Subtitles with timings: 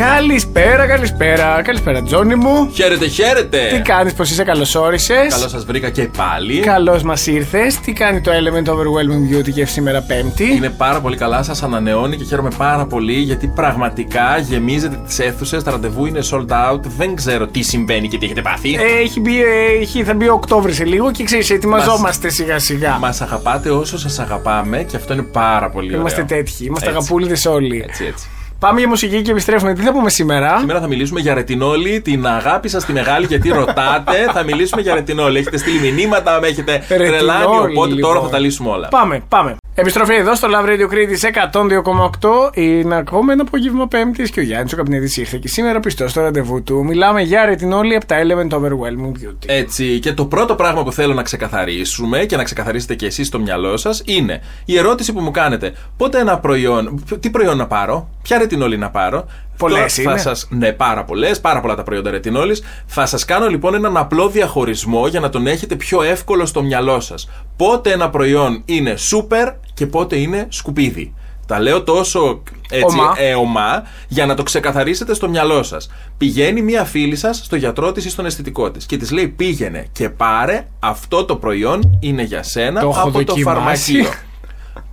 [0.00, 2.70] Καλησπέρα, καλησπέρα, καλησπέρα, Τζόνι μου.
[2.72, 3.68] Χαίρετε, χαίρετε.
[3.72, 5.14] Τι κάνεις, πώ είσαι, καλώ όρισε.
[5.14, 6.60] Καλώς σας βρήκα και πάλι.
[6.60, 7.80] Καλώς μας ήρθες.
[7.80, 10.54] Τι κάνει το Element Overwhelming Beauty και σήμερα Πέμπτη.
[10.54, 15.62] Είναι πάρα πολύ καλά, σας ανανεώνει και χαίρομαι πάρα πολύ γιατί πραγματικά γεμίζετε τις αίθουσες.
[15.62, 16.80] Τα ραντεβού είναι sold out.
[16.96, 18.74] Δεν ξέρω τι συμβαίνει και τι έχετε πάθει.
[18.74, 22.58] Ε, έχει μπει, ε, έχει, θα μπει ο Οκτώβρης σε λίγο και ξέρεις, ετοιμαζόμαστε σιγά
[22.58, 22.98] σιγά.
[22.98, 26.00] Μας αγαπάτε όσο σας αγαπάμε και αυτό είναι πάρα πολύ ωραίο.
[26.00, 26.64] Είμαστε τέτοιοι.
[26.64, 26.98] Είμαστε Έτσι.
[26.98, 27.84] αγαπούλιδες όλοι.
[27.88, 28.28] Έτσι, έτσι.
[28.60, 29.74] Πάμε για μουσική και επιστρέφουμε.
[29.74, 33.48] Τι θα πούμε σήμερα; Σήμερα θα μιλήσουμε για ρετινόλη, την αγάπη σας τη μεγάλη, γιατί
[33.48, 34.26] ρωτάτε.
[34.34, 35.38] θα μιλήσουμε για ρετινόλη.
[35.38, 37.44] Έχετε στείλει μηνύματα, με έχετε Ρετινόλη, τρελάνει.
[37.44, 38.22] Οπότε τώρα λοιπόν.
[38.22, 38.88] θα τα λύσουμε όλα.
[38.88, 39.56] Πάμε, πάμε.
[39.80, 42.56] Επιστροφή εδώ στο Love Radio Crete 102,8.
[42.56, 46.20] Είναι ακόμα ένα απόγευμα Πέμπτης και ο Γιάννης ο Καπνίδης ήρθε και σήμερα πιστός στο
[46.20, 46.84] ραντεβού του.
[46.84, 49.46] Μιλάμε για ρετινόλη από τα Element Overwhelming Beauty.
[49.46, 53.40] Έτσι, και το πρώτο πράγμα που θέλω να ξεκαθαρίσουμε και να ξεκαθαρίσετε και εσείς στο
[53.40, 55.72] μυαλό σας είναι η ερώτηση που μου κάνετε.
[55.96, 59.26] Πότε ένα προϊόν, τι προϊόν να πάρω, ποια ρετινόλη να πάρω.
[59.68, 60.20] Πολλές Αυτό θα είναι.
[60.20, 62.62] Σας, ναι, πάρα πολλές, πάρα πολλά τα προϊόντα ρετινόλης.
[62.86, 67.00] Θα σας κάνω λοιπόν έναν απλό διαχωρισμό για να τον έχετε πιο εύκολο στο μυαλό
[67.00, 67.28] σας.
[67.56, 71.14] Πότε ένα προϊόν είναι super και πότε είναι σκουπίδι.
[71.46, 73.14] Τα λέω τόσο έτσι, Ομά.
[73.16, 75.90] ε, ομά για να το ξεκαθαρίσετε στο μυαλό σας.
[76.18, 79.86] Πηγαίνει μία φίλη σας στο γιατρό της ή στον αισθητικό της και της λέει: Πήγαινε
[79.92, 83.42] και πάρε αυτό το προϊόν είναι για σένα Το έχω από το δοκιμάσει.
[83.42, 84.10] φαρμακείο.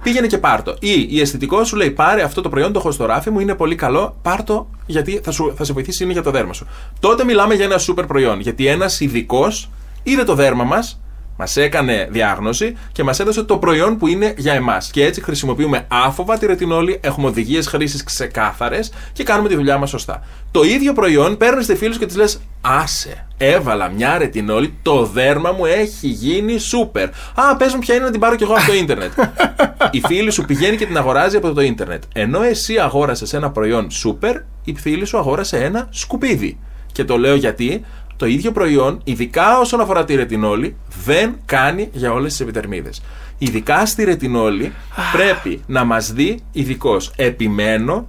[0.08, 0.76] Πήγαινε και πάρ' το.
[0.80, 3.56] Ή η αισθητικό σου λέει: Πάρε αυτό το προϊόν, το έχω στο ράφι μου, είναι
[3.56, 4.18] πολύ καλό.
[4.22, 6.68] Πάρ' το γιατί θα, σου, θα σε βοηθήσει, είναι για το δέρμα σου.
[7.00, 8.40] Τότε μιλάμε για ένα σούπερ προϊόν.
[8.40, 9.70] Γιατί ένας ειδικός
[10.04, 11.02] είδε το δέρμα μας,
[11.38, 14.90] μας έκανε διάγνωση και μας έδωσε το προϊόν που είναι για εμάς.
[14.92, 19.90] Και έτσι χρησιμοποιούμε άφοβα τη ρετινόλη, έχουμε οδηγίες χρήσης ξεκάθαρες και κάνουμε τη δουλειά μας
[19.90, 20.24] σωστά.
[20.52, 25.06] Το ίδιο προϊόν παίρνεις τη φίλη σου και της λες: Άσε, έβαλα μια ρετινόλη, το
[25.06, 27.08] δέρμα μου έχει γίνει σούπερ.
[27.36, 29.12] Α, πες μου ποια είναι να την πάρω κι εγώ από το ίντερνετ.
[29.92, 32.04] η φίλη σου πηγαίνει και την αγοράζει από το ίντερνετ.
[32.14, 36.60] Ενώ εσύ αγόρασες ένα προϊόν σούπερ, η φίλη σου αγόρασε ένα σκουπίδι.
[36.92, 37.86] Και το λέω γιατί
[38.18, 43.02] το ίδιο προϊόν, ειδικά όσον αφορά τη ρετινόλη, δεν κάνει για όλες τις επιδερμίδες.
[43.38, 44.74] Ειδικά στη ρετινόλη
[45.14, 47.12] πρέπει να μας δει ειδικός.
[47.16, 48.08] Επιμένω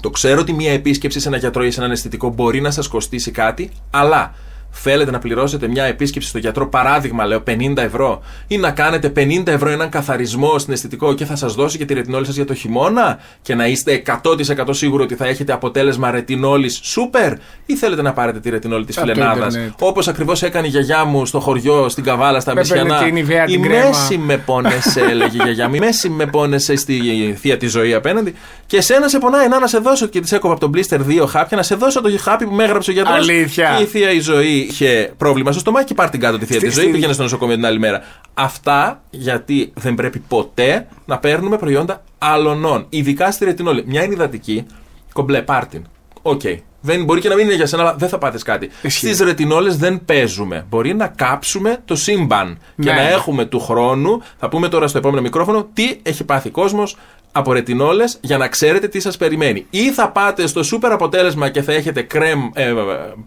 [0.00, 2.88] το ξέρω ότι μία επίσκεψη σε ένα γιατρό ή σε έναν αισθητικό μπορεί να σας
[2.88, 4.34] κοστίσει κάτι, αλλά
[4.82, 9.46] θέλετε να πληρώσετε μια επίσκεψη στο γιατρό, παράδειγμα λέω 50 ευρώ, ή να κάνετε 50
[9.46, 12.54] ευρώ έναν καθαρισμό στην αισθητικό και θα σας δώσει και τη ρετινόλη σας για το
[12.54, 17.32] χειμώνα και να είστε 100% σίγουροι ότι θα έχετε αποτέλεσμα ρετινόλης σούπερ,
[17.66, 19.72] ή θέλετε να πάρετε τη ρετινόλη της Από το φιλενάδας; ίντερνετ.
[19.78, 22.98] Όπως ακριβώς έκανε η γιαγιά μου στο χωριό, στην Καβάλα, στα Με Μεσιανά.
[22.98, 23.88] παίρνει την Ivea Η την κρέμα.
[23.88, 25.74] μέση με πόνεσε, έλεγε η γιαγιά μου.
[25.74, 26.98] Η μέση με πόνεσε στη
[27.40, 28.34] θεία τη ζωή απέναντι.
[28.66, 31.26] Και εσένα σε πονάει να, να σε δώσω και της έκοβα από τον Blister δύο
[31.26, 33.16] χάπια, να σε δώσω το χάπι που με έγραψε ο γιατρός.
[33.16, 33.74] Αλήθεια.
[33.76, 36.58] Και η θεία η ζωή είχε πρόβλημα στο στομάχι και πάρ την κάτω τη θεία
[36.58, 36.82] Στη- τη ζωή.
[36.82, 38.02] στη- Πήγαινε στο νοσοκομείο την άλλη μέρα.
[38.34, 42.86] Αυτά γιατί δεν πρέπει ποτέ να παίρνουμε προϊόντα αλλωνών.
[42.88, 43.82] Ειδικά στη ρετινόλη.
[43.86, 44.66] Μια είναι υδατική,
[45.12, 45.84] κομπλέ, πάρτιν.
[46.22, 46.40] Οκ.
[46.80, 48.70] Δεν, μπορεί και να μην είναι για σένα, αλλά δεν θα πάθεις κάτι.
[48.82, 49.06] Ισχύει.
[49.06, 50.66] Στις ρετινόλες δεν παίζουμε.
[50.68, 52.92] Μπορεί να κάψουμε το σύμπαν και Ναι.
[52.92, 56.96] να έχουμε του χρόνου, θα πούμε τώρα στο επόμενο μικρόφωνο, τι έχει πάθει κόσμος
[57.36, 59.66] από ρετινόλες για να ξέρετε τι σας περιμένει.
[59.70, 62.72] Ή θα πάτε στο σούπερ αποτέλεσμα και θα έχετε κρέμ ε,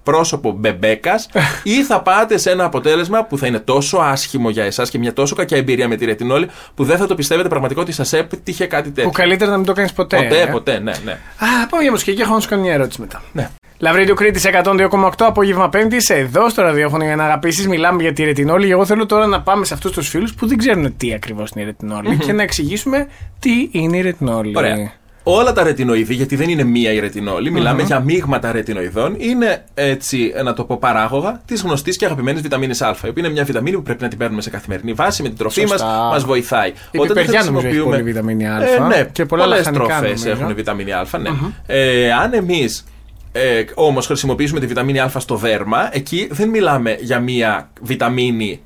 [0.04, 1.30] πρόσωπο μπεμπέκας,
[1.64, 5.14] ή θα πάτε σε ένα αποτέλεσμα που θα είναι τόσο άσχημο για εσάς και μια
[5.14, 8.66] τόσο κακιά εμπειρία με τη ρετινόλη που δεν θα το πιστεύετε πραγματικά ότι σας έτυχε
[8.66, 9.10] κάτι τέτοιο.
[9.10, 10.18] Που καλύτερα να μην το κάνεις ποτέ.
[10.18, 11.12] Ποτέ, ε; ποτέ, ναι, ναι.
[11.12, 13.22] Α, πάμε για μουσική και έχω να σου κάνω μια ερώτηση μετά.
[13.32, 13.50] ναι.
[13.82, 17.68] Λαβρίδιο Κρήτη 102,8 απόγευμα Πέμπτη, εδώ στο ραδιόφωνο για να αγαπήσεις.
[17.68, 18.66] Μιλάμε για τη ρετινόλη.
[18.66, 21.50] Και Εγώ θέλω τώρα να πάμε σε αυτούς τους φίλους που δεν ξέρουν τι ακριβώς
[21.50, 23.08] είναι η ρετινολη και να εξηγήσουμε
[23.40, 24.54] τι είναι η ρετινόλη.
[24.58, 24.92] Ωραία.
[25.24, 30.32] Όλα τα ρετινοειδή, γιατί δεν είναι μία η ρετινόλη, μιλάμε για μείγματα ρετινοειδών, είναι έτσι,
[30.36, 32.88] ε, να το πω παράγωγα της γνωστής και αγαπημένης βιταμίνης Α.
[32.88, 35.38] Η οποία είναι μια βιταμίνη που πρέπει να την παίρνουμε σε καθημερινή βάση με την
[35.38, 36.10] τροφή μας, Σωστά.
[36.12, 36.74] μας βοηθάει.
[36.92, 38.64] Η πιπεριά νομίζω έχει πολύ βιταμίνη Α.
[38.64, 40.42] Ε, ναι, και πολλά πολλές λαχανικά, τροφές νομίζω.
[40.42, 41.06] έχουν βιταμίνη Α.
[41.22, 41.30] Ναι.
[41.66, 42.86] Ε, αν εμείς
[43.32, 48.62] ε, όμως χρησιμοποιήσουμε τη βιταμίνη Α στο δέρμα, εκεί δεν μιλάμε για μία βιταμίνη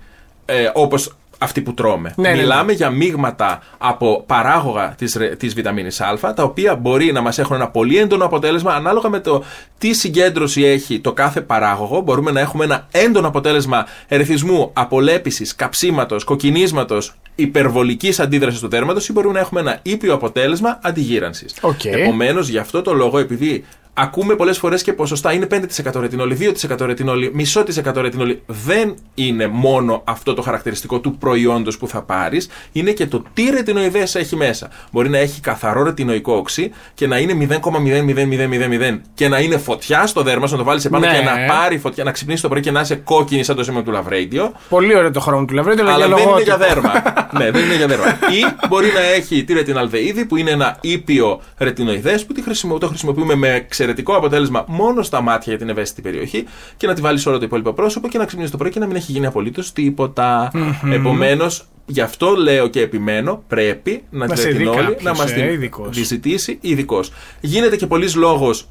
[0.46, 2.13] ε, όπως αυτή που τρώμε.
[2.16, 2.41] Ναι, ναι, ναι.
[2.41, 7.39] Μιλάμε για μείγματα από παράγωγα της, ρε- της βιταμίνης Α, τα οποία μπορεί να μας
[7.39, 9.44] έχουν ένα πολύ έντονο αποτέλεσμα ανάλογα με το
[9.77, 12.01] τι συγκέντρωση έχει το κάθε παράγωγο.
[12.01, 19.12] Μπορούμε να έχουμε ένα έντονο αποτέλεσμα ερεθισμού, απολέπισης, καψίματος, κοκκινίσματος, υπερβολικής αντίδρασης του δέρματος ή
[19.12, 21.56] μπορούμε να έχουμε ένα ήπιο αποτέλεσμα αντιγύρανσης.
[21.62, 21.86] Οκ.
[21.86, 25.48] Επομένως, γι' αυτό το λόγο, επειδή ακούμε πολλές φορές και ποσοστά είναι
[25.86, 26.36] 5% ρετινόλη,
[26.69, 28.42] 2% ρετινόλη, μισό της εκατό ρετινόλη.
[28.45, 33.50] Δεν είναι μόνο αυτό το χαρακτηριστικό του προϊόντος που θα πάρεις, είναι και το τι
[33.50, 34.69] ρετινοειδέ έχει μέσα.
[34.92, 40.22] Μπορεί να έχει καθαρό ρετινοϊκό οξύ και να είναι 0,00000 και να είναι φωτιά στο
[40.22, 41.13] δέρμα σου, να το βάλεις επάνω Ναι.
[41.18, 43.84] και να πάρει φωτιά, να ξυπνήσει το πρωί και να είσαι κόκκινη σαν το σήμα
[43.84, 44.51] του Λαβρέντιο.
[44.69, 46.81] Πολύ ωραίο το χρώμα του λαβρέντου, αλλά, Αλλά για δεν είναι για λογότυπο.
[46.81, 47.28] δέρμα.
[47.38, 48.06] ναι, δεν είναι για δέρμα.
[48.06, 52.88] Ή μπορεί να έχει τη ρετιναλδεΐδη που είναι ένα ήπιο ρετινοειδέ που τη χρησιμο- το
[52.88, 56.45] χρησιμοποιούμε με εξαιρετικό αποτέλεσμα μόνο στα μάτια για την ευαίσθητη περιοχή
[56.77, 58.85] και να τη βάλεις όλο το υπόλοιπο πρόσωπο και να ξυπνήσει το πρωί και να
[58.85, 60.51] μην έχει γίνει απολύτως τίποτα.
[60.91, 65.15] Επομένως, γι' αυτό λέω και επιμένω, πρέπει να, Να τη σε δει ρετινόλη κάποιος, να
[65.15, 65.89] μας ε, την ειδικός.
[65.95, 67.12] διζητήσει ειδικός.
[67.41, 68.69] Γίνεται και πολλής λόγος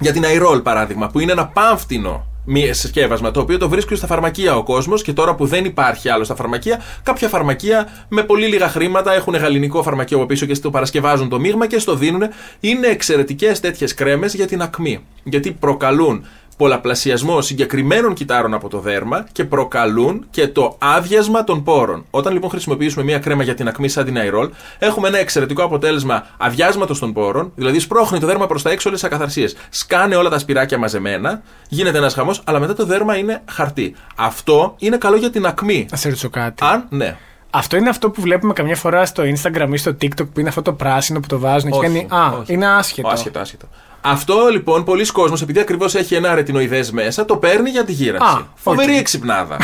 [0.00, 4.06] για την Αϊρόλ παράδειγμα, που είναι ένα πάμφτινο μη συσκεύασμα, το οποίο το βρίσκει στα
[4.06, 8.46] φαρμακεία ο κόσμος και τώρα που δεν υπάρχει άλλο στα φαρμακεία, κάποια φαρμακεία με πολύ
[8.46, 12.22] λίγα χρήματα έχουν γαλλινικό φαρμακείο από πίσω και στο παρασκευάζουν το μείγμα και στο δίνουν.
[12.60, 15.04] Είναι εξαιρετικές τέτοιες κρέμες για την ακμή.
[15.22, 16.24] Γιατί προκαλούν
[16.56, 22.04] πολλαπλασιασμό συγκεκριμένων κυτάρων από το δέρμα και προκαλούν και το άδειασμα των πόρων.
[22.10, 26.26] Όταν λοιπόν χρησιμοποιήσουμε μια κρέμα για την ακμή σαν την Αϊρόλ, έχουμε ένα εξαιρετικό αποτέλεσμα
[26.38, 29.56] αδειάσματος των πόρων, δηλαδή σπρώχνει το δέρμα προς τα έξω όλες τις ακαθαρσίες.
[29.70, 33.94] Σκάνε όλα τα σπυράκια μαζεμένα, γίνεται ένας χαμός, αλλά μετά το δέρμα είναι χαρτί.
[34.16, 35.86] Αυτό είναι καλό για την ακμή.
[35.90, 36.64] Να σε ρωτήσω κάτι.
[36.66, 37.16] Αν, ναι.
[37.56, 40.62] Αυτό είναι αυτό που βλέπουμε καμιά φορά στο Instagram ή στο TikTok που είναι αυτό
[40.62, 42.06] το πράσινο που το βάζουν και Όχι, κάνει.
[42.10, 42.52] Α, όχι.
[42.52, 43.08] είναι άσχετο.
[43.08, 43.68] Άσχετο, άσχετο.
[44.00, 48.36] Αυτό λοιπόν, πολλοί κόσμος, επειδή ακριβώς έχει ένα ρετινοειδές μέσα, το παίρνει για τη γήρανση.
[48.36, 48.98] Α, Φοβερή οκ.
[48.98, 49.56] εξυπνάδα.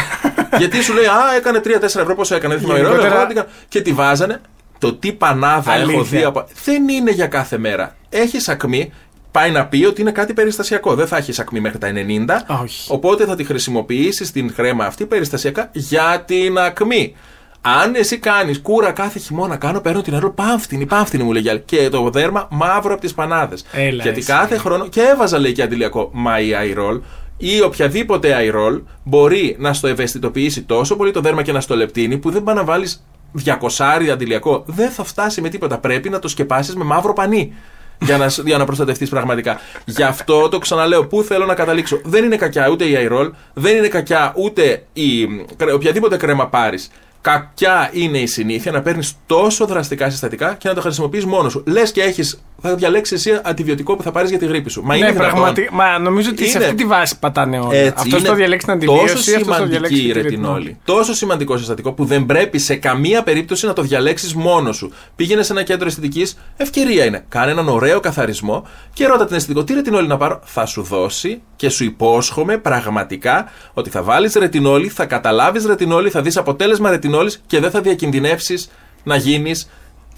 [0.59, 2.81] Γιατί σου λέει, Α, έκανε 3-4 ευρώ, πόσο έκανε, δεν θυμάμαι.
[2.81, 4.41] Γενικότερα- εγώ την κα- Και τη βάζανε.
[4.79, 6.03] Το τι πανάδα έχω Αλήθεια.
[6.19, 6.45] δει από.
[6.65, 7.97] Δεν είναι για κάθε μέρα.
[8.09, 8.93] Έχει ακμή,
[9.31, 10.95] πάει να πει ότι είναι κάτι περιστασιακό.
[10.95, 12.35] Δεν θα έχει ακμή μέχρι τα 90.
[12.53, 12.93] Α, όχι.
[12.93, 17.17] Οπότε θα τη χρησιμοποιήσεις την κρέμα αυτή περιστασιακά για την ακμή.
[17.63, 21.63] Αν εσύ κάνεις κούρα κάθε χειμώνα, κάνω, παίρνω την Airol, πάμφθηνη, πάμφθηνη μου λέγει.
[21.65, 23.65] Και το δέρμα μαύρο από τις πανάδες.
[23.73, 24.29] Έλα, Γιατί εσύ.
[24.29, 24.87] κάθε χρόνο.
[24.89, 26.11] Και έβαζα λέει και αντιλιακό.
[26.13, 27.01] Μα η Airol
[27.37, 32.19] ή οποιαδήποτε αερόλ μπορεί να στο ευαισθητοποιήσει τόσο πολύ το δέρμα και να στο λεπτύνει
[32.19, 33.05] που δεν πάει να βάλεις
[33.45, 34.63] 200 αντιλιακό.
[34.67, 35.79] Δεν θα φτάσει με τίποτα.
[35.79, 37.55] Πρέπει να το σκεπάσεις με μαύρο πανί.
[38.03, 39.61] για να, για να προστατευτείς πραγματικά.
[39.85, 41.07] Γι' αυτό το ξαναλέω.
[41.07, 42.01] Πού θέλω να καταλήξω.
[42.05, 45.29] Δεν είναι κακιά ούτε η αερόλ, δεν είναι κακιά ούτε η,
[45.75, 46.91] οποιαδήποτε κρέμα πάρεις.
[47.21, 51.63] Κακιά είναι η συνήθεια να παίρνεις τόσο δραστικά συστατικά και να το χρησιμοποιείς μόνος σου.
[51.67, 52.43] Λες και έχεις.
[52.63, 54.83] Θα διαλέξεις εσύ αντιβιωτικό που θα πάρεις για τη γρήπη σου.
[54.83, 55.33] Μα είναι ναι, δυνατόν.
[55.33, 55.75] πραγματικά.
[55.75, 56.65] Μα νομίζω ότι σε Είναι.
[56.65, 57.75] αυτή τη βάση πατάνε όλα.
[57.75, 60.79] Έτσι, Αυτός είναι το διαλέξει την Τόσο αντιβίωση, αυτός το διαλέξει σημαντική η τη ρετινόλη.
[60.85, 64.93] Τόσο σημαντικό συστατικό που δεν πρέπει σε καμία περίπτωση να το διαλέξεις μόνος σου.
[65.17, 67.25] Πήγαινε σε ένα κέντρο αισθητικής, ευκαιρία είναι.
[67.29, 71.43] Κάνε έναν ωραίο καθαρισμό και ρώτα την αισθητικό τι ρετινόλη να πάρω; Θα σου δώσει
[71.57, 77.09] και σου υπόσχομαι πραγματικά ότι θα βάλεις ρετινόλη, θα καταλάβεις ρετινόλη, θα δεις αποτέλεσμα ρετινόλη
[77.47, 78.71] και δεν θα διακινδυνεύσεις
[79.03, 79.69] να γίνεις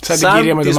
[0.00, 0.70] Σαν την κυρία με το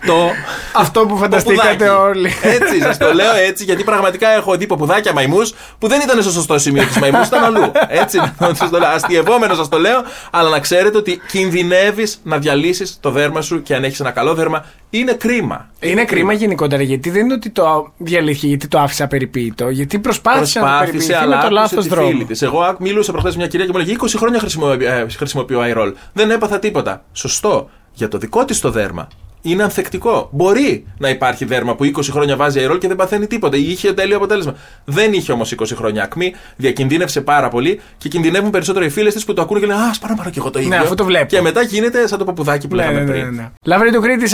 [0.00, 0.34] τις μαύρο μαϊμούς πανί.
[0.72, 2.08] το Αυτό που φανταστήκατε ποπουδάκι.
[2.08, 2.30] όλοι.
[2.42, 6.30] Έτσι, σας το λέω έτσι, γιατί πραγματικά έχω δει ποπουδάκια μαϊμούς που δεν ήταν στο
[6.30, 7.72] σωστό σημείο της μαϊμούς, ήταν αλλού.
[7.88, 8.18] Έτσι,
[8.52, 8.88] σας το λέω.
[8.88, 13.74] Αστειευόμενο σας το λέω, αλλά να ξέρετε ότι κινδυνεύεις να διαλύσεις το δέρμα σου και
[13.74, 15.68] αν έχεις ένα καλό δέρμα, είναι κρίμα.
[15.80, 19.68] Είναι κρίμα γενικότερα γιατί δεν είναι ότι το διαλύθηκε, γιατί το άφησα περιποίητο.
[19.68, 22.08] Γιατί προσπάθησε, να το Προσπάθησε, περιποιηθεί αλλά με το άκουσε λάθος τη δρόμο.
[22.08, 22.42] φίλη της.
[22.42, 25.92] Εγώ άκου- μίλουσα προχθές μια κυρία και μου λέγε 20 χρόνια χρησιμοποιώ, ε, χρησιμοποιώ iRoll.
[26.12, 27.02] Δεν έπαθα τίποτα.
[27.12, 27.70] Σωστό.
[27.92, 29.08] Για το δικό της το δέρμα.
[29.42, 30.28] Είναι ανθεκτικό.
[30.32, 33.56] Μπορεί να υπάρχει δέρμα που 20 χρόνια βάζει iRoll και δεν παθαίνει τίποτα.
[33.56, 34.54] Είχε τέλειο αποτέλεσμα.
[34.84, 36.34] Δεν είχε όμως 20 χρόνια ακμή.
[36.56, 39.90] Διακινδύνευσε πάρα πολύ και κινδυνεύουν περισσότερο οι φίλες της που το ακούνε και λένε Α,
[40.00, 40.70] πάρω να πάρω και εγώ το ίδιο.
[40.70, 41.26] Ναι, αφού το βλέπω.
[41.26, 43.24] Και μετά γίνεται σαν το παπουδάκι που Ναι, λέγαμε ναι, πριν.
[43.24, 43.48] ναι, ναι.
[43.64, 44.30] Λαβρή του Κρήτη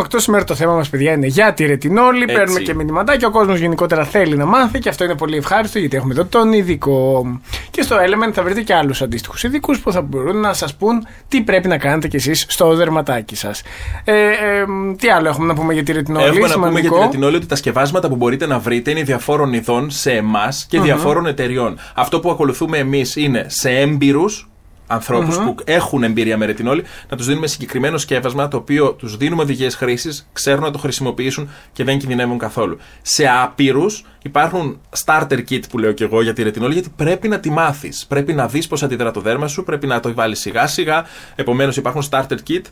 [0.00, 2.22] 102,8 σήμερα το θέμα μας, παιδιά, είναι για τη ρετινόλη.
[2.22, 2.34] Έτσι.
[2.34, 3.28] Παίρνουμε και μηνυματάκια.
[3.28, 6.52] Ο κόσμος γενικότερα θέλει να μάθει και αυτό είναι πολύ ευχάριστο γιατί έχουμε εδώ τον
[6.52, 7.26] ειδικό.
[7.70, 11.06] Και στο Element θα βρείτε και άλλους αντίστοιχους ειδικούς που θα μπορούν να σας πούν
[11.28, 13.62] τι πρέπει να κάνετε κι εσείς στο δερματάκι σας.
[14.04, 14.64] Ε, ε,
[14.98, 16.26] τι άλλο έχουμε να πούμε για τη ρετινόλη.
[16.26, 19.02] Έχουμε να πούμε για σημαντικό; την ρετινόλη ότι τα σκευάσματα που μπορείτε να βρείτε είναι
[19.02, 21.78] διαφόρων ειδών σε εμάς και διαφόρων εταιριών.
[21.94, 24.46] Αυτό που ακολουθούμε εμείς είναι σε έμπειρους
[24.86, 29.42] ανθρώπους που έχουν εμπειρία με ρετινόλη, να τους δίνουμε συγκεκριμένο σκεύασμα το οποίο τους δίνουμε
[29.42, 32.78] οδηγίες χρήσης, ξέρουν να το χρησιμοποιήσουν και δεν κινδυνεύουν καθόλου.
[33.02, 37.40] Σε άπειρους υπάρχουν starter kit που λέω και εγώ για τη ρετινόλη, γιατί πρέπει να
[37.40, 38.06] τη μάθεις.
[38.08, 41.04] Πρέπει να δεις πώς αντιδρά το δέρμα σου, πρέπει να το βάλεις σιγά σιγά.
[41.34, 42.62] Επομένως υπάρχουν starter kit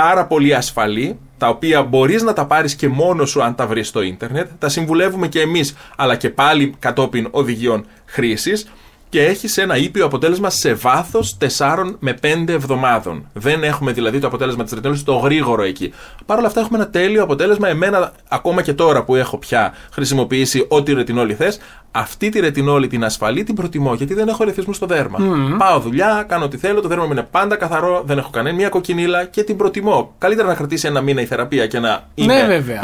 [0.00, 3.88] πάρα πολύ ασφαλή, τα οποία μπορείς να τα πάρεις και μόνος σου αν τα βρεις
[3.88, 4.50] στο ίντερνετ.
[4.58, 8.72] Τα συμβουλεύουμε και εμείς, αλλά και πάλι κατόπιν οδηγιών χρήσης.
[9.14, 13.28] Και έχει ένα ήπιο αποτέλεσμα σε βάθος 4 με 5 εβδομάδων.
[13.32, 15.92] Δεν έχουμε δηλαδή το αποτέλεσμα της ρετινόλη το γρήγορο εκεί.
[16.26, 17.68] Παρ' όλα αυτά έχουμε ένα τέλειο αποτέλεσμα.
[17.68, 21.58] Εμένα, ακόμα και τώρα που έχω πια χρησιμοποιήσει ό,τι ρετινόλη θες,
[21.90, 25.18] αυτή τη ρετινόλη την ασφαλή την προτιμώ γιατί δεν έχω ερεθισμούς στο δέρμα.
[25.58, 28.68] Πάω δουλειά, κάνω ό,τι θέλω, το δέρμα μου είναι πάντα καθαρό, δεν έχω κανένα μία
[28.68, 30.14] κοκκινίλα και την προτιμώ.
[30.18, 32.80] Καλύτερα να κρατήσει ένα μήνα η θεραπεία και να είναι Ναι, βέβαια.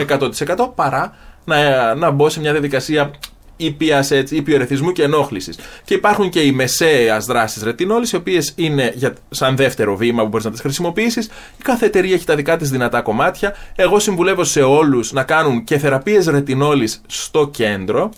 [0.57, 1.13] 100% παρά
[1.45, 3.11] να, να μπω σε μια διαδικασία
[3.65, 5.59] ήπιας, έτσι, ήπιο ερεθισμού και ενόχλησης.
[5.85, 10.29] Και υπάρχουν και οι μεσαία δράσεις ρετινόλης, οι οποίες είναι για, σαν δεύτερο βήμα που
[10.29, 11.27] μπορείς να τις χρησιμοποιήσεις.
[11.27, 13.57] Η κάθε εταιρεία έχει τα δικά της δυνατά κομμάτια.
[13.75, 18.11] Εγώ συμβουλεύω σε όλους να κάνουν και θεραπείες ρετινόλης στο κέντρο.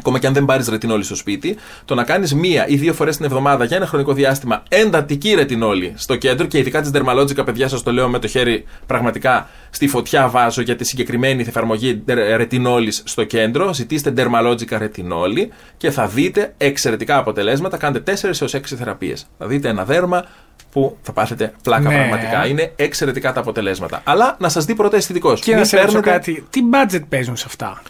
[0.00, 3.16] Ακόμα και αν δεν πάρεις ρετινόλη στο σπίτι, το να κάνεις μία ή δύο φορές
[3.16, 7.68] την εβδομάδα για ένα χρονικό διάστημα εντατική ρετινόλη στο κέντρο και ειδικά της δερμαλότζικα, παιδιά,
[7.68, 12.02] σας το λέω με το χέρι πραγματικά στη φωτιά βάζω για τη συγκεκριμένη εφαρμογή
[12.36, 13.74] ρετινόλη στο κέντρο.
[13.74, 17.76] Ζητήστε δερμαλότζικα ρετινόλη και θα δείτε εξαιρετικά αποτελέσματα.
[17.76, 19.26] Κάντε 4 έως 6 θεραπείες.
[19.38, 20.24] Θα δείτε ένα δέρμα
[20.72, 21.94] που θα πάθετε πλάκα Ναι.
[21.94, 22.46] πραγματικά.
[22.46, 24.00] Είναι εξαιρετικά τα αποτελέσματα.
[24.04, 25.34] Αλλά να σας δει πρώτα αισθητικό.
[25.34, 27.82] Και να σε ρωτήσω κάτι, τι budget παίζουν σε αυτά;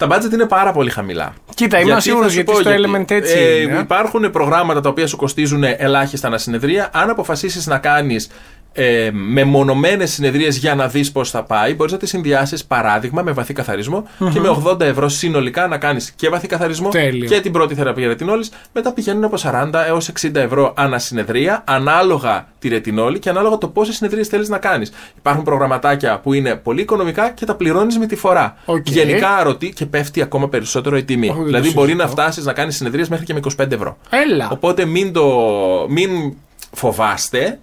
[0.00, 1.34] Τα budget είναι πάρα πολύ χαμηλά.
[1.54, 2.92] Κοίτα, είμαι Γιατί σίγουρος θα σου γιατί πω στο γιατί.
[2.94, 3.78] Element έτσι Ε, είναι.
[3.78, 6.90] Υπάρχουν προγράμματα τα οποία σου κοστίζουν ελάχιστα ανασυνεδρία.
[6.92, 8.30] Αν αποφασίσεις να κάνεις
[8.72, 13.32] ε, μεμονωμένε συνεδρίες για να δεις πώς θα πάει, μπορείς να τις συνδυάσεις παράδειγμα με
[13.32, 17.28] βαθύ καθαρισμό και με 80 ευρώ συνολικά να κάνεις και βαθύ καθαρισμό Τέλειο.
[17.28, 18.50] και την πρώτη θεραπεία ρετινόλης.
[18.72, 23.96] Μετά πηγαίνουν από 40 έως 60 ευρώ ανασυνεδρία, ανάλογα τη ρετινόλη και ανάλογα το πόσες
[23.96, 24.92] συνεδρίες θέλεις να κάνεις.
[25.18, 28.56] Υπάρχουν προγραμματάκια που είναι πολύ οικονομικά και τα πληρώνεις με τη φορά.
[28.64, 28.88] Οκ.
[28.88, 31.28] Γενικά αρωτή και πέφτει ακόμα περισσότερο η τιμή.
[31.28, 32.22] Όχι, δεν το δηλαδή μπορεί να συζητώ.
[32.22, 33.96] φτάσεις να κάνεις συνεδρίες μέχρι και με 25 ευρώ.
[34.10, 34.48] Έλα.
[34.52, 35.26] Οπότε μην, το,
[35.88, 36.34] μην
[36.72, 37.58] φοβάστε.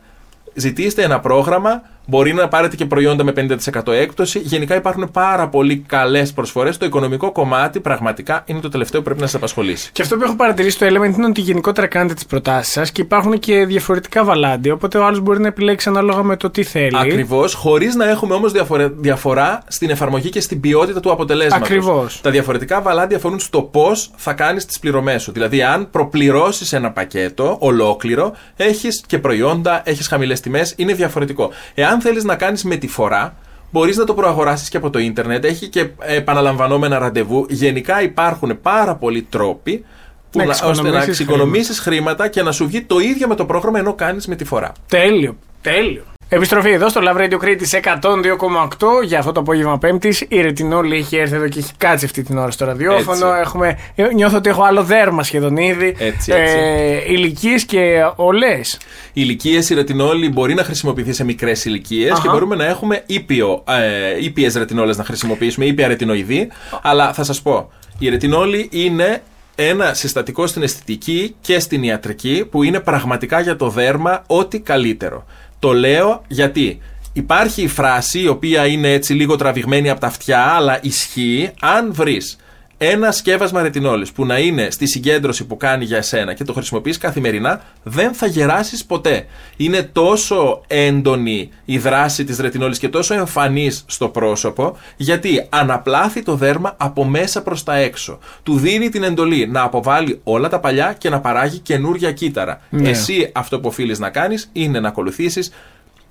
[0.60, 1.82] Ζητήστε ένα πρόγραμμα.
[2.10, 4.40] Μπορεί να πάρετε και προϊόντα με 50% έκπτωση.
[4.40, 6.78] Γενικά υπάρχουν πάρα πολύ καλές προσφορές.
[6.78, 9.90] Το οικονομικό κομμάτι πραγματικά είναι το τελευταίο που πρέπει να σας απασχολήσει.
[9.92, 13.02] Και αυτό που έχω παρατηρήσει στο Element είναι ότι γενικότερα κάνετε τις προτάσεις σας και
[13.02, 14.74] υπάρχουν και διαφορετικά βαλάντια.
[14.74, 16.98] Οπότε ο άλλος μπορεί να επιλέξει ανάλογα με το τι θέλει.
[16.98, 18.52] Ακριβώς, χωρίς να έχουμε όμως
[18.96, 21.68] διαφορά στην εφαρμογή και στην ποιότητα του αποτελέσματος.
[21.68, 22.22] Ακριβώς.
[22.22, 25.32] Τα διαφορετικά βαλάντια αφορούν στο πώς θα κάνεις τις πληρωμές σου.
[25.32, 31.52] Δηλαδή, αν προπληρώσεις ένα πακέτο ολόκληρο, έχεις και προϊόντα, έχεις χαμηλές τιμές, είναι διαφορετικό.
[31.74, 33.36] Εάν θέλεις να κάνεις με τη φορά,
[33.72, 35.46] Μπορείς να το προαγοράσεις και από το ίντερνετ.
[35.46, 37.46] Έχει και επαναλαμβανόμενα ραντεβού.
[37.50, 39.86] Γενικά υπάρχουν πάρα πολλοί τρόποι
[40.32, 43.36] που Να να, ώστε να εξοικονομήσεις εξοικονομήσεις χρήματα και να σου βγει το ίδιο με
[43.36, 44.72] το πρόγραμμα ενώ κάνεις με τη φορά.
[44.88, 45.38] Τέλειο.
[45.62, 46.04] Τέλειο.
[46.30, 50.26] Επιστροφή εδώ στο Love Radio Crete 102,8 για αυτό το απόγευμα Πέμπτης.
[50.28, 53.28] Η Ρετινόλη έχει έρθει εδώ και έχει κάτσει αυτή την ώρα στο ραδιόφωνο.
[53.28, 53.42] Έτσι.
[53.42, 53.78] Έχουμε,
[54.14, 55.96] νιώθω ότι έχω άλλο δέρμα σχεδόν ήδη.
[55.98, 56.56] Έτσι, έτσι.
[56.58, 58.74] Ε, Ηλικίες και ολές.
[58.74, 58.80] Οι
[59.14, 62.22] ηλικίες, η ρετινόλη μπορεί να χρησιμοποιηθεί σε μικρές ηλικίες Αχα.
[62.22, 66.48] και μπορούμε να έχουμε ήπιο, ε, ήπιες ρετινόλες να χρησιμοποιήσουμε, ήπια ρετινοειδή.
[66.82, 69.22] Αλλά θα σας πω, η ρετινόλη είναι
[69.56, 75.26] ένα συστατικό στην αισθητική και στην ιατρική που είναι πραγματικά για το δέρμα ό,τι καλύτερο.
[75.60, 76.82] Το λέω γιατί
[77.14, 81.94] υπάρχει η φράση η οποία είναι έτσι λίγο τραβηγμένη από τα αυτιά αλλά ισχύει αν
[81.94, 82.38] βρεις
[82.78, 86.98] ένα σκεύασμα ρετινόλης που να είναι στη συγκέντρωση που κάνει για εσένα και το χρησιμοποιείς
[86.98, 89.26] καθημερινά, δεν θα γεράσεις ποτέ.
[89.58, 96.36] Είναι τόσο έντονη η δράση της ρετινόλης και τόσο εμφανής στο πρόσωπο, γιατί αναπλάθει το
[96.36, 98.20] δέρμα από μέσα προς τα έξω.
[98.44, 102.62] Του δίνει την εντολή να αποβάλει όλα τα παλιά και να παράγει καινούρια κύτταρα.
[102.70, 102.90] Ναι.
[102.90, 105.52] Εσύ αυτό που οφείλεις να κάνεις είναι να ακολουθήσεις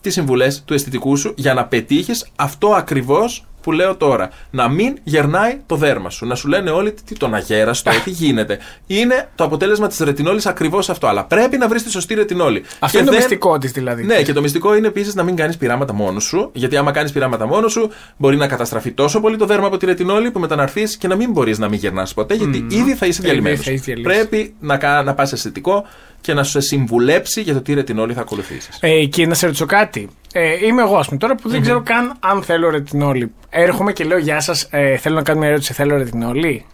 [0.00, 4.30] τις συμβουλές του αισθητικού σου για να πετύχεις αυτό ακριβώς που λέω τώρα.
[4.50, 6.26] Να μην γερνάει το δέρμα σου.
[6.26, 8.58] Να σου λένε όλοι τι τον αγέραστο, τι γίνεται.
[8.86, 11.06] Είναι το αποτέλεσμα της ρετινόλης ακριβώς αυτό.
[11.06, 12.62] Αλλά πρέπει να βρεις τη σωστή ρετινόλη.
[12.78, 14.04] Αυτό Και είναι το δεν- μυστικό της δηλαδή.
[14.04, 16.50] Ναι, και το μυστικό είναι επίσης να μην κάνεις πειράματα μόνος σου.
[16.52, 19.86] Γιατί άμα κάνεις πειράματα μόνος σου, μπορεί να καταστραφεί τόσο πολύ το δέρμα από τη
[19.86, 22.94] ρετινόλη που μετά να έρθει και να μην μπορείς να μην γερνάς ποτέ, γιατί ήδη
[22.94, 23.60] θα είσαι Ήδη διαλυμένος.
[23.64, 24.08] θα είσαι διαλύσει.
[24.08, 25.86] Πρέπει να, κα- να πας αισθητικό
[26.26, 28.78] και να σου σε συμβουλέψει για το τι ρετινόλη θα ακολουθήσεις.
[28.80, 30.08] Ε, και να σε ρωτήσω κάτι.
[30.32, 33.32] Ε, είμαι εγώ, ας πούμε, τώρα που δεν ξέρω καν αν θέλω ρετινόλη.
[33.50, 35.72] Έρχομαι και λέω Γεια σας, ε, θέλω να κάνω μια ερώτηση.
[35.72, 36.64] Θέλω ρετινόλη.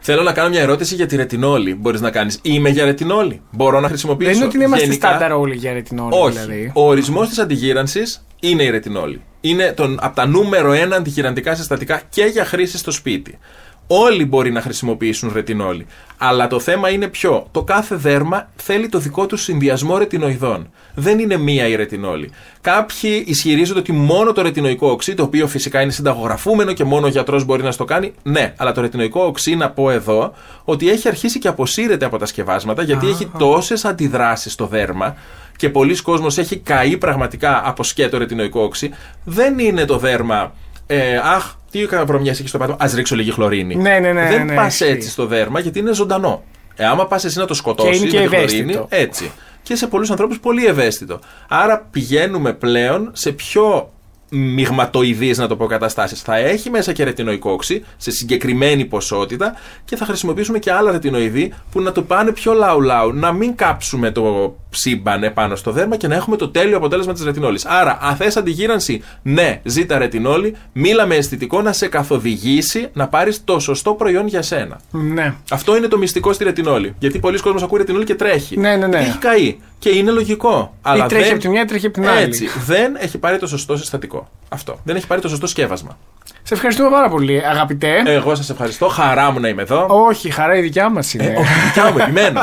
[0.00, 1.74] Θέλω να κάνω μια ερώτηση για τη ρετινόλη.
[1.74, 2.38] Μπορείς να κάνεις.
[2.42, 3.40] Είμαι για ρετινόλη.
[3.50, 4.30] Μπορώ να χρησιμοποιήσω.
[4.30, 6.14] Δεν είναι ότι είμαστε Γενικά- στάνταρ όλοι για ρετινόλη.
[6.14, 6.38] Όχι.
[6.38, 6.70] Δηλαδή.
[6.74, 9.20] Ο ορισμός της αντιγύρανσης είναι η ρετινόλη.
[9.40, 13.38] Είναι τον, από τα νούμερο ένα αντιγυραντικά συστατικά και για χρήση στο σπίτι.
[13.86, 15.86] Όλοι μπορεί να χρησιμοποιήσουν ρετινόλη.
[16.18, 17.46] Αλλά το θέμα είναι ποιο.
[17.50, 20.70] Το κάθε δέρμα θέλει το δικό του συνδυασμό ρετινοειδών.
[20.94, 22.30] Δεν είναι μία η ρετινόλη.
[22.60, 27.08] Κάποιοι ισχυρίζονται ότι μόνο το ρετινοϊκό οξύ, το οποίο φυσικά είναι συνταγογραφούμενο και μόνο ο
[27.08, 28.12] γιατρός μπορεί να στο κάνει.
[28.22, 32.26] Ναι, αλλά το ρετινοϊκό οξύ, να πω εδώ, ότι έχει αρχίσει και αποσύρεται από τα
[32.26, 35.16] σκευάσματα γιατί έχει τόσες αντιδράσεις στο δέρμα
[35.56, 38.90] και πολλοί κόσμος έχει καεί πραγματικά από σκέτο ρετινοϊκό οξύ.
[39.24, 40.52] Δεν είναι το δέρμα.
[40.86, 42.72] Ε, αχ, τι βρωμιέ έχεις στο πάτο.
[42.72, 43.74] Α ρίξω λίγη χλωρίνη.
[43.76, 44.92] Ναι, ναι, ναι, Δεν ναι, πας ισχύει.
[44.92, 46.42] έτσι στο δέρμα γιατί είναι ζωντανό.
[46.76, 48.62] Ε, άμα πας εσύ να το σκοτώσεις Και είναι και με τη ευαίσθητο.
[48.72, 49.30] χλωρίνη, έτσι.
[49.62, 51.18] Και σε πολλούς ανθρώπους πολύ ευαίσθητο.
[51.48, 53.92] Άρα πηγαίνουμε πλέον σε πιο
[54.28, 56.22] μειγματοειδείς να το πω καταστάσεις.
[56.22, 59.54] Θα έχει μέσα και ρετινοϊκό οξύ σε συγκεκριμένη ποσότητα
[59.84, 63.12] και θα χρησιμοποιήσουμε και άλλα ρετινοειδή που να το πάνε πιο λαου-λαου.
[63.12, 67.24] Να μην κάψουμε το σύμπαν επάνω στο δέρμα και να έχουμε το τέλειο αποτέλεσμα της
[67.24, 67.64] ρετινόλης.
[67.64, 73.44] Άρα, αν θες αντιγύρανση, ναι, ζήτα ρετινόλη, μίλα με αισθητικό να σε καθοδηγήσει να πάρεις
[73.44, 74.80] το σωστό προϊόν για σένα.
[74.90, 75.34] Ναι.
[75.50, 76.94] Αυτό είναι το μυστικό στη ρετινόλη.
[76.98, 78.58] Γιατί πολλοί κόσμος ακούει ρετινόλη και τρέχει.
[78.58, 78.98] Ναι, ναι, ναι.
[78.98, 79.56] Και έχει καεί.
[79.78, 80.74] Και είναι λογικό.
[80.82, 81.32] Αλλά Ή τρέχει δεν...
[81.32, 82.22] από τη μια ή τρέχει από την άλλη.
[82.22, 82.46] Έτσι.
[82.66, 84.13] Δεν έχει πάρει το σωστό συστατικό.
[84.48, 84.78] Αυτό.
[84.84, 85.96] Δεν έχει πάρει το σωστό σκεύασμα.
[86.42, 88.02] Σε ευχαριστούμε πάρα πολύ, αγαπητέ.
[88.06, 88.88] Εγώ σας ευχαριστώ.
[88.88, 89.86] Χαρά μου να είμαι εδώ.
[89.88, 91.24] Όχι, χαρά η δικιά μας είναι.
[91.24, 92.40] Ε, όχι, δικιά μου, επιμένω.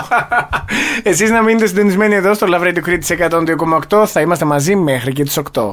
[1.03, 3.29] Εσείς να μείνετε συντονισμένοι εδώ στο Love Radio Crete
[3.89, 4.05] 102,8.
[4.07, 5.71] Θα είμαστε μαζί μέχρι και τις 8.